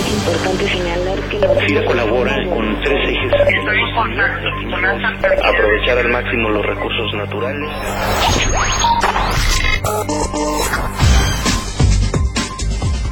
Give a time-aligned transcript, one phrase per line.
[0.00, 3.32] Es importante señalar que la FIRA colabora con tres ejes.
[5.44, 7.70] Aprovechar al máximo los recursos naturales.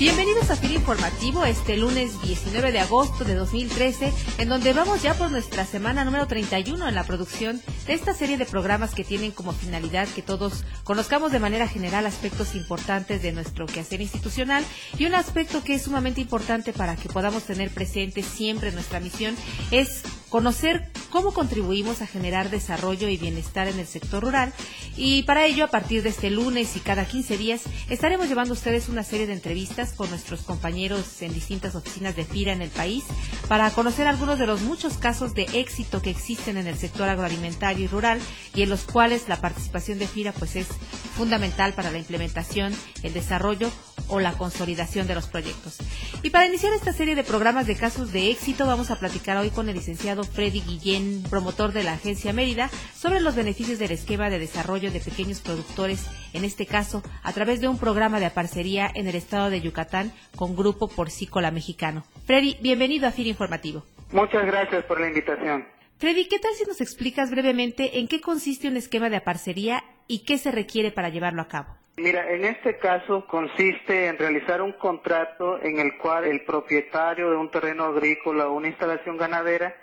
[0.00, 5.12] Bienvenidos a FIRA Informativo este lunes 19 de agosto de 2013, en donde vamos ya
[5.12, 9.30] por nuestra semana número 31 en la producción de esta serie de programas que tienen
[9.30, 14.64] como finalidad que todos conozcamos de manera general aspectos importantes de nuestro quehacer institucional
[14.96, 19.36] y un aspecto que es sumamente importante para que podamos tener presente siempre nuestra misión
[19.70, 24.52] es conocer cómo contribuimos a generar desarrollo y bienestar en el sector rural.
[24.96, 28.56] Y para ello a partir de este lunes y cada 15 días estaremos llevando a
[28.56, 32.70] ustedes una serie de entrevistas con nuestros compañeros en distintas oficinas de FIRA en el
[32.70, 33.04] país
[33.48, 37.84] para conocer algunos de los muchos casos de éxito que existen en el sector agroalimentario
[37.84, 38.20] y rural
[38.54, 40.68] y en los cuales la participación de FIRA pues es
[41.16, 43.70] fundamental para la implementación, el desarrollo
[44.10, 45.78] o la consolidación de los proyectos.
[46.22, 49.50] Y para iniciar esta serie de programas de casos de éxito vamos a platicar hoy
[49.50, 54.28] con el licenciado Freddy Guillén, promotor de la Agencia Mérida, sobre los beneficios del esquema
[54.28, 58.90] de desarrollo de pequeños productores, en este caso a través de un programa de parcería
[58.94, 62.04] en el estado de Yucatán con Grupo Porcícola Mexicano.
[62.26, 63.84] Freddy, bienvenido a FIR Informativo.
[64.12, 65.66] Muchas gracias por la invitación.
[65.98, 70.24] Freddy, ¿qué tal si nos explicas brevemente en qué consiste un esquema de aparcería y
[70.24, 71.79] qué se requiere para llevarlo a cabo?
[71.96, 77.36] Mira, en este caso consiste en realizar un contrato en el cual el propietario de
[77.36, 79.74] un terreno agrícola o una instalación ganadera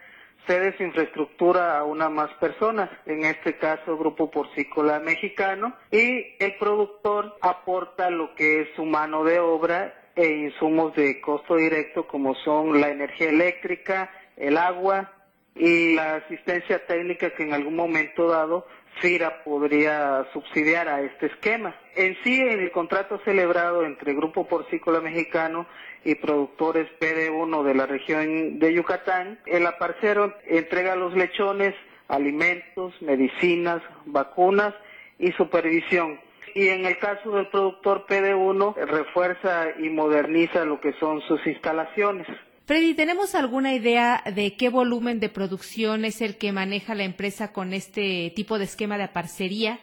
[0.48, 6.56] cede su infraestructura a una más personas, en este caso Grupo Porcícola Mexicano, y el
[6.58, 12.34] productor aporta lo que es su mano de obra e insumos de costo directo como
[12.36, 15.12] son la energía eléctrica, el agua
[15.54, 18.66] y la asistencia técnica que en algún momento dado
[19.02, 21.76] FIRA podría subsidiar a este esquema.
[21.96, 25.68] En sí, en el contrato celebrado entre Grupo Porcícola Mexicano
[26.04, 31.76] y productores PD1 de la región de Yucatán, el aparcero entrega los lechones,
[32.08, 34.74] alimentos, medicinas, vacunas
[35.20, 36.20] y supervisión.
[36.56, 42.28] Y en el caso del productor PD1, refuerza y moderniza lo que son sus instalaciones.
[42.68, 47.54] Freddy, ¿tenemos alguna idea de qué volumen de producción es el que maneja la empresa
[47.54, 49.80] con este tipo de esquema de aparcería?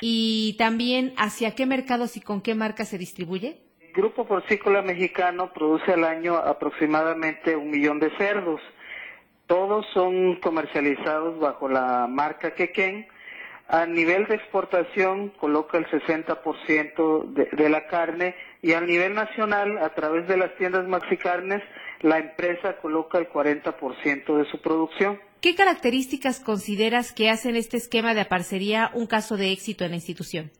[0.00, 3.58] Y también, ¿hacia qué mercados y con qué marcas se distribuye?
[3.80, 8.60] El Grupo Porcícola Mexicano produce al año aproximadamente un millón de cerdos.
[9.46, 13.06] Todos son comercializados bajo la marca Quequén.
[13.68, 19.78] A nivel de exportación coloca el 60% de, de la carne y a nivel nacional,
[19.78, 21.62] a través de las tiendas Maxicarnes,
[22.00, 25.20] la empresa coloca el 40% de su producción.
[25.40, 29.96] ¿Qué características consideras que hacen este esquema de aparcería un caso de éxito en la
[29.96, 30.50] institución?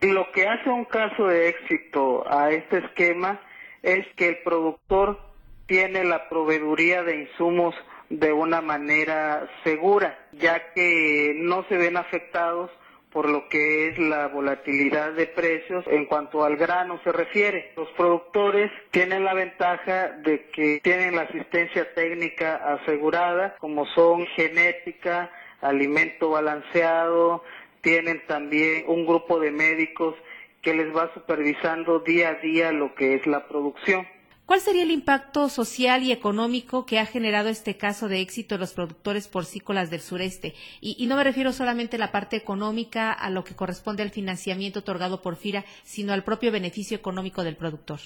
[0.00, 3.40] Lo que hace un caso de éxito a este esquema
[3.82, 5.18] es que el productor
[5.66, 7.74] tiene la proveeduría de insumos
[8.10, 12.70] de una manera segura, ya que no se ven afectados
[13.14, 17.70] por lo que es la volatilidad de precios en cuanto al grano se refiere.
[17.76, 25.30] Los productores tienen la ventaja de que tienen la asistencia técnica asegurada, como son genética,
[25.60, 27.44] alimento balanceado,
[27.82, 30.16] tienen también un grupo de médicos
[30.60, 34.08] que les va supervisando día a día lo que es la producción.
[34.46, 38.58] ¿Cuál sería el impacto social y económico que ha generado este caso de éxito de
[38.58, 40.52] los productores porcícolas del sureste?
[40.82, 44.80] Y, no me refiero solamente a la parte económica, a lo que corresponde al financiamiento
[44.80, 48.00] otorgado por FIRA, sino al propio beneficio económico del productor.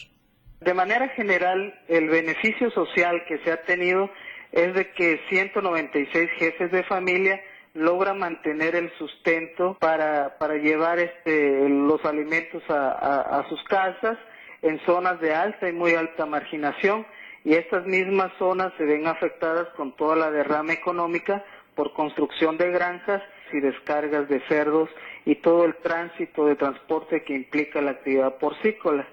[0.61, 4.09] De manera general, el beneficio social que se ha tenido
[4.53, 7.41] es de que 196 jefes de familia
[7.75, 14.19] logran mantener el sustento para, llevar este, los alimentos a sus casas
[14.63, 17.07] en zonas de alta y muy alta marginación
[17.45, 22.71] y estas mismas zonas se ven afectadas con toda la derrama económica por construcción de
[22.71, 24.91] granjas y descargas de cerdos
[25.25, 29.07] y todo el tránsito de transporte que implica la actividad porcícola.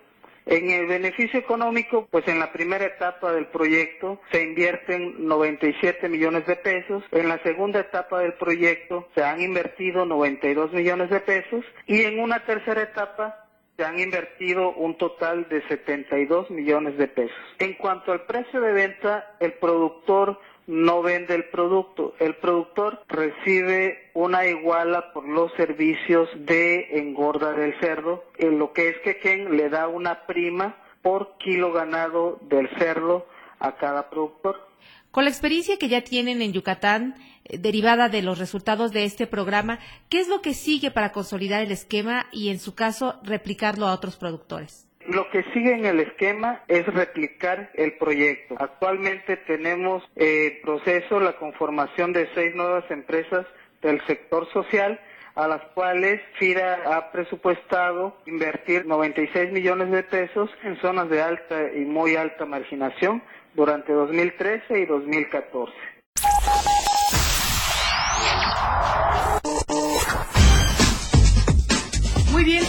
[0.48, 6.46] En el beneficio económico, pues en la primera etapa del proyecto se invierten 97 millones
[6.46, 11.66] de pesos, en la segunda etapa del proyecto se han invertido 92 millones de pesos
[11.88, 13.45] y en una tercera etapa
[13.78, 17.38] se han invertido un total de 72 millones de pesos.
[17.60, 22.16] En cuanto al precio de venta, el productor no vende el producto.
[22.20, 28.24] El productor recibe una iguala por los servicios de engorda del cerdo.
[28.38, 33.28] En lo que es que quien le da una prima por kilo ganado del cerdo
[33.60, 34.60] a cada productor.
[35.16, 37.16] Con la experiencia que ya tienen en Yucatán,
[37.46, 39.80] eh, derivada de los resultados de este programa,
[40.10, 43.94] ¿qué es lo que sigue para consolidar el esquema y, en su caso, replicarlo a
[43.94, 44.90] otros productores?
[45.08, 48.58] Lo que sigue en el esquema es replicar el proyecto.
[48.60, 53.46] Actualmente tenemos eh, proceso la conformación de seis nuevas empresas
[53.82, 55.00] del sector social
[55.36, 61.74] a las cuales FIRA ha presupuestado invertir 96 millones de pesos en zonas de alta
[61.74, 63.22] y muy alta marginación
[63.54, 65.95] durante 2013 y 2014.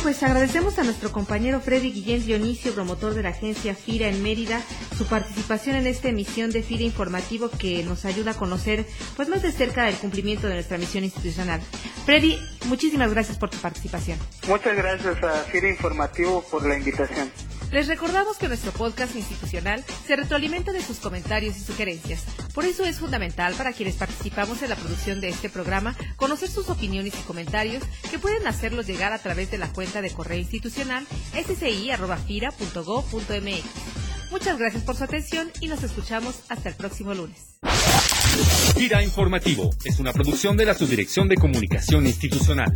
[0.07, 4.63] Pues agradecemos a nuestro compañero Freddy Guillén Dionisio, promotor de la agencia FIRA en Mérida,
[4.97, 8.87] su participación en esta emisión de FIRA Informativo que nos ayuda a conocer
[9.17, 11.61] pues más de cerca el cumplimiento de nuestra misión institucional.
[12.05, 14.17] Freddy, muchísimas gracias por tu participación.
[14.47, 17.29] Muchas gracias a FIRA Informativo por la invitación.
[17.73, 22.25] Les recordamos que nuestro podcast institucional se retroalimenta de sus comentarios y sugerencias.
[22.55, 26.71] Por eso es fundamental para quienes participamos en la producción de este programa conocer sus
[26.71, 31.07] opiniones y comentarios que pueden hacerlos llegar a través de la cuenta de correo institucional
[31.33, 31.97] sci.fira.go.mx.
[34.31, 37.59] Muchas gracias por su atención y nos escuchamos hasta el próximo lunes.
[38.77, 42.73] Gira Informativo es una producción de la Subdirección de Comunicación Institucional.